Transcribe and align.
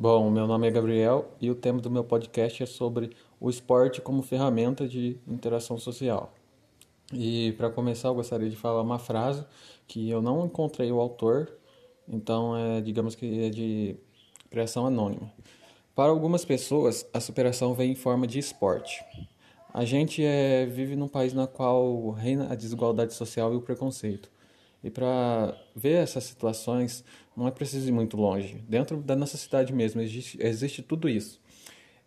Bom, 0.00 0.30
meu 0.30 0.46
nome 0.46 0.68
é 0.68 0.70
Gabriel 0.70 1.28
e 1.40 1.50
o 1.50 1.56
tema 1.56 1.80
do 1.80 1.90
meu 1.90 2.04
podcast 2.04 2.62
é 2.62 2.66
sobre 2.66 3.10
o 3.40 3.50
esporte 3.50 4.00
como 4.00 4.22
ferramenta 4.22 4.86
de 4.86 5.18
interação 5.26 5.76
social. 5.76 6.32
E 7.12 7.50
para 7.58 7.68
começar, 7.68 8.06
eu 8.06 8.14
gostaria 8.14 8.48
de 8.48 8.54
falar 8.54 8.80
uma 8.80 9.00
frase 9.00 9.44
que 9.88 10.08
eu 10.08 10.22
não 10.22 10.46
encontrei 10.46 10.92
o 10.92 11.00
autor, 11.00 11.52
então 12.06 12.56
é, 12.56 12.80
digamos 12.80 13.16
que 13.16 13.46
é 13.46 13.50
de 13.50 13.96
criação 14.48 14.86
anônima. 14.86 15.32
Para 15.96 16.12
algumas 16.12 16.44
pessoas, 16.44 17.04
a 17.12 17.18
superação 17.18 17.74
vem 17.74 17.90
em 17.90 17.96
forma 17.96 18.24
de 18.24 18.38
esporte. 18.38 19.04
A 19.74 19.84
gente 19.84 20.24
é, 20.24 20.64
vive 20.64 20.94
num 20.94 21.08
país 21.08 21.34
na 21.34 21.48
qual 21.48 22.10
reina 22.10 22.52
a 22.52 22.54
desigualdade 22.54 23.14
social 23.14 23.52
e 23.52 23.56
o 23.56 23.62
preconceito. 23.62 24.30
E 24.82 24.90
para 24.90 25.56
ver 25.74 26.02
essas 26.02 26.24
situações, 26.24 27.04
não 27.36 27.48
é 27.48 27.50
preciso 27.50 27.88
ir 27.88 27.92
muito 27.92 28.16
longe. 28.16 28.62
Dentro 28.68 28.98
da 28.98 29.16
nossa 29.16 29.36
cidade 29.36 29.72
mesmo 29.72 30.00
existe, 30.00 30.38
existe 30.40 30.82
tudo 30.82 31.08
isso. 31.08 31.40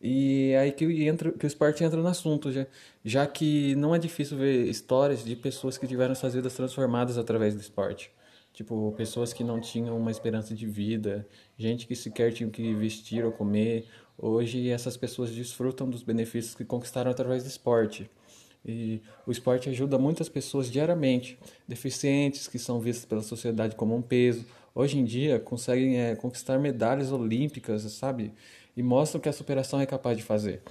E 0.01 0.51
é 0.53 0.59
aí 0.59 0.71
que, 0.71 1.05
entra, 1.05 1.31
que 1.31 1.45
o 1.45 1.47
esporte 1.47 1.83
entra 1.83 2.01
no 2.01 2.07
assunto, 2.07 2.51
já, 2.51 2.65
já 3.05 3.27
que 3.27 3.75
não 3.75 3.93
é 3.93 3.99
difícil 3.99 4.35
ver 4.37 4.65
histórias 4.65 5.23
de 5.23 5.35
pessoas 5.35 5.77
que 5.77 5.85
tiveram 5.85 6.15
suas 6.15 6.33
vidas 6.33 6.55
transformadas 6.55 7.17
através 7.17 7.53
do 7.53 7.61
esporte. 7.61 8.11
Tipo, 8.51 8.93
pessoas 8.97 9.31
que 9.31 9.43
não 9.43 9.61
tinham 9.61 9.95
uma 9.97 10.11
esperança 10.11 10.55
de 10.55 10.65
vida, 10.65 11.25
gente 11.57 11.87
que 11.87 11.95
sequer 11.95 12.33
tinham 12.33 12.49
que 12.49 12.73
vestir 12.73 13.23
ou 13.23 13.31
comer. 13.31 13.87
Hoje 14.17 14.69
essas 14.69 14.97
pessoas 14.97 15.31
desfrutam 15.31 15.89
dos 15.89 16.03
benefícios 16.03 16.55
que 16.55 16.65
conquistaram 16.65 17.11
através 17.11 17.43
do 17.43 17.47
esporte. 17.47 18.09
E 18.65 19.01
o 19.25 19.31
esporte 19.31 19.69
ajuda 19.69 19.97
muitas 19.97 20.29
pessoas 20.29 20.69
diariamente, 20.69 21.37
deficientes 21.67 22.47
que 22.47 22.59
são 22.59 22.79
vistas 22.79 23.05
pela 23.05 23.21
sociedade 23.21 23.75
como 23.75 23.95
um 23.95 24.01
peso. 24.01 24.45
Hoje 24.73 24.99
em 24.99 25.03
dia 25.03 25.39
conseguem 25.39 25.99
é, 25.99 26.15
conquistar 26.15 26.59
medalhas 26.59 27.11
olímpicas, 27.11 27.81
sabe? 27.83 28.31
E 28.77 28.83
mostram 28.83 29.19
que 29.19 29.27
a 29.27 29.33
superação 29.33 29.81
é 29.81 29.85
capaz 29.85 30.17
de 30.17 30.23
fazer. 30.23 30.61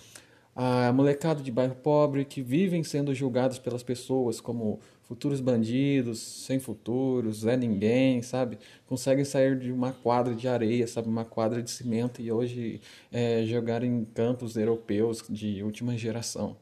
A 0.54 0.92
molecada 0.92 1.42
de 1.42 1.50
bairro 1.50 1.74
pobre 1.76 2.24
que 2.24 2.42
vivem 2.42 2.82
sendo 2.82 3.14
julgados 3.14 3.58
pelas 3.58 3.82
pessoas 3.82 4.40
como 4.40 4.80
futuros 5.02 5.40
bandidos, 5.40 6.20
sem 6.20 6.58
futuros, 6.58 7.46
é 7.46 7.56
ninguém, 7.56 8.22
sabe? 8.22 8.58
Conseguem 8.86 9.24
sair 9.24 9.58
de 9.58 9.72
uma 9.72 9.92
quadra 9.92 10.34
de 10.34 10.46
areia, 10.46 10.86
sabe? 10.86 11.08
Uma 11.08 11.24
quadra 11.24 11.62
de 11.62 11.70
cimento 11.70 12.22
e 12.22 12.30
hoje 12.30 12.80
é, 13.12 13.44
jogar 13.44 13.82
em 13.82 14.04
campos 14.04 14.56
europeus 14.56 15.24
de 15.28 15.62
última 15.62 15.96
geração. 15.96 16.56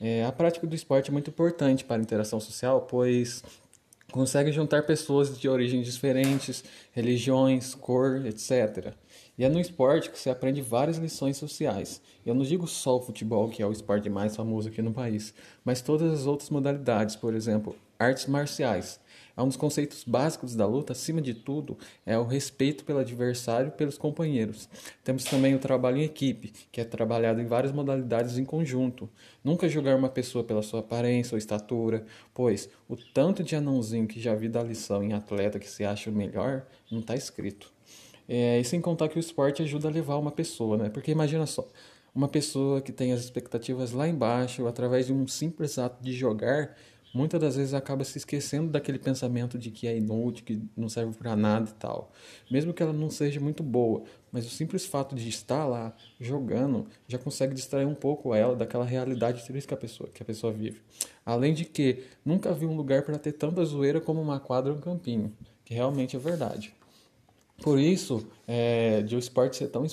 É, 0.00 0.24
a 0.24 0.32
prática 0.32 0.66
do 0.66 0.74
esporte 0.74 1.10
é 1.10 1.12
muito 1.12 1.30
importante 1.30 1.84
para 1.84 1.96
a 1.96 2.02
interação 2.02 2.40
social, 2.40 2.82
pois 2.82 3.42
consegue 4.10 4.52
juntar 4.52 4.84
pessoas 4.84 5.36
de 5.38 5.48
origens 5.48 5.92
diferentes, 5.92 6.62
religiões, 6.92 7.74
cor, 7.74 8.24
etc. 8.26 8.94
E 9.36 9.44
é 9.44 9.48
no 9.48 9.58
esporte 9.58 10.10
que 10.10 10.18
se 10.18 10.30
aprende 10.30 10.62
várias 10.62 10.98
lições 10.98 11.36
sociais. 11.36 12.00
Eu 12.24 12.34
não 12.34 12.44
digo 12.44 12.68
só 12.68 12.96
o 12.96 13.02
futebol, 13.02 13.48
que 13.48 13.62
é 13.62 13.66
o 13.66 13.72
esporte 13.72 14.08
mais 14.08 14.36
famoso 14.36 14.68
aqui 14.68 14.80
no 14.80 14.92
país, 14.92 15.34
mas 15.64 15.82
todas 15.82 16.12
as 16.12 16.26
outras 16.26 16.50
modalidades, 16.50 17.16
por 17.16 17.34
exemplo, 17.34 17.74
artes 17.98 18.26
marciais. 18.26 19.00
É 19.36 19.42
um 19.42 19.48
dos 19.48 19.56
conceitos 19.56 20.04
básicos 20.04 20.54
da 20.54 20.64
luta, 20.64 20.92
acima 20.92 21.20
de 21.20 21.34
tudo, 21.34 21.76
é 22.06 22.16
o 22.16 22.24
respeito 22.24 22.84
pelo 22.84 23.00
adversário 23.00 23.68
e 23.68 23.70
pelos 23.72 23.98
companheiros. 23.98 24.68
Temos 25.02 25.24
também 25.24 25.54
o 25.54 25.58
trabalho 25.58 25.98
em 25.98 26.04
equipe, 26.04 26.52
que 26.70 26.80
é 26.80 26.84
trabalhado 26.84 27.40
em 27.40 27.46
várias 27.46 27.72
modalidades 27.72 28.38
em 28.38 28.44
conjunto. 28.44 29.10
Nunca 29.42 29.68
julgar 29.68 29.96
uma 29.96 30.08
pessoa 30.08 30.44
pela 30.44 30.62
sua 30.62 30.80
aparência 30.80 31.34
ou 31.34 31.38
estatura, 31.38 32.04
pois 32.32 32.68
o 32.88 32.96
tanto 32.96 33.42
de 33.42 33.56
anãozinho 33.56 34.06
que 34.06 34.20
já 34.20 34.34
vi 34.34 34.48
da 34.48 34.62
lição 34.62 35.02
em 35.02 35.12
atleta 35.12 35.58
que 35.58 35.68
se 35.68 35.84
acha 35.84 36.10
o 36.10 36.12
melhor, 36.12 36.64
não 36.90 37.00
está 37.00 37.16
escrito. 37.16 37.72
É, 38.28 38.60
e 38.60 38.64
sem 38.64 38.80
contar 38.80 39.08
que 39.08 39.18
o 39.18 39.20
esporte 39.20 39.62
ajuda 39.62 39.88
a 39.88 39.90
levar 39.90 40.16
uma 40.16 40.30
pessoa, 40.30 40.78
né? 40.78 40.88
Porque 40.88 41.10
imagina 41.10 41.44
só, 41.44 41.68
uma 42.14 42.28
pessoa 42.28 42.80
que 42.80 42.92
tem 42.92 43.12
as 43.12 43.20
expectativas 43.20 43.90
lá 43.90 44.08
embaixo, 44.08 44.66
através 44.66 45.06
de 45.06 45.12
um 45.12 45.26
simples 45.26 45.78
ato 45.78 46.02
de 46.02 46.12
jogar, 46.12 46.76
muitas 47.14 47.40
das 47.40 47.54
vezes 47.54 47.72
acaba 47.72 48.02
se 48.02 48.18
esquecendo 48.18 48.70
daquele 48.70 48.98
pensamento 48.98 49.56
de 49.56 49.70
que 49.70 49.86
é 49.86 49.96
inútil, 49.96 50.44
que 50.44 50.60
não 50.76 50.88
serve 50.88 51.16
para 51.16 51.36
nada 51.36 51.70
e 51.70 51.74
tal. 51.74 52.10
Mesmo 52.50 52.74
que 52.74 52.82
ela 52.82 52.92
não 52.92 53.08
seja 53.08 53.38
muito 53.38 53.62
boa, 53.62 54.02
mas 54.32 54.44
o 54.44 54.50
simples 54.50 54.84
fato 54.84 55.14
de 55.14 55.28
estar 55.28 55.64
lá 55.64 55.94
jogando 56.20 56.86
já 57.06 57.16
consegue 57.16 57.54
distrair 57.54 57.86
um 57.86 57.94
pouco 57.94 58.34
ela 58.34 58.56
daquela 58.56 58.84
realidade 58.84 59.46
triste 59.46 59.68
que 59.68 59.74
a 59.74 59.76
pessoa, 59.76 60.10
que 60.12 60.22
a 60.22 60.26
pessoa 60.26 60.52
vive. 60.52 60.82
Além 61.24 61.54
de 61.54 61.64
que 61.64 62.02
nunca 62.24 62.52
vi 62.52 62.66
um 62.66 62.76
lugar 62.76 63.02
para 63.02 63.16
ter 63.16 63.32
tanta 63.32 63.64
zoeira 63.64 64.00
como 64.00 64.20
uma 64.20 64.40
quadra 64.40 64.72
ou 64.72 64.78
um 64.78 64.80
campinho, 64.80 65.32
que 65.64 65.72
realmente 65.72 66.16
é 66.16 66.18
verdade. 66.18 66.74
Por 67.62 67.78
isso, 67.78 68.26
é, 68.46 69.02
de 69.02 69.14
o 69.14 69.18
esporte 69.18 69.56
ser 69.56 69.68
tão, 69.68 69.86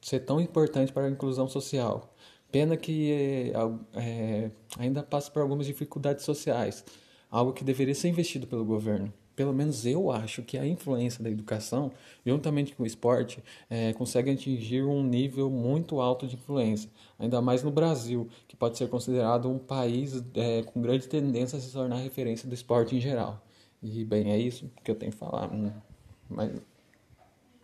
ser 0.00 0.20
tão 0.20 0.40
importante 0.40 0.92
para 0.92 1.06
a 1.06 1.10
inclusão 1.10 1.46
social. 1.46 2.14
Pena 2.54 2.76
que 2.76 3.10
é, 3.10 3.52
é, 3.94 4.50
ainda 4.78 5.02
passa 5.02 5.28
por 5.28 5.42
algumas 5.42 5.66
dificuldades 5.66 6.24
sociais, 6.24 6.84
algo 7.28 7.52
que 7.52 7.64
deveria 7.64 7.96
ser 7.96 8.06
investido 8.06 8.46
pelo 8.46 8.64
governo. 8.64 9.12
Pelo 9.34 9.52
menos 9.52 9.84
eu 9.84 10.12
acho 10.12 10.40
que 10.40 10.56
a 10.56 10.64
influência 10.64 11.20
da 11.20 11.28
educação, 11.28 11.90
juntamente 12.24 12.72
com 12.72 12.84
o 12.84 12.86
esporte, 12.86 13.42
é, 13.68 13.92
consegue 13.94 14.30
atingir 14.30 14.84
um 14.84 15.02
nível 15.02 15.50
muito 15.50 16.00
alto 16.00 16.28
de 16.28 16.36
influência, 16.36 16.88
ainda 17.18 17.42
mais 17.42 17.64
no 17.64 17.72
Brasil, 17.72 18.28
que 18.46 18.54
pode 18.54 18.78
ser 18.78 18.88
considerado 18.88 19.50
um 19.50 19.58
país 19.58 20.22
é, 20.34 20.62
com 20.62 20.80
grande 20.80 21.08
tendência 21.08 21.58
a 21.58 21.60
se 21.60 21.72
tornar 21.72 21.96
referência 21.96 22.48
do 22.48 22.54
esporte 22.54 22.94
em 22.94 23.00
geral. 23.00 23.44
E, 23.82 24.04
bem, 24.04 24.30
é 24.30 24.38
isso 24.38 24.70
que 24.84 24.92
eu 24.92 24.94
tenho 24.94 25.10
que 25.10 25.18
falar. 25.18 25.52
Hum, 25.52 25.72
mas 26.30 26.52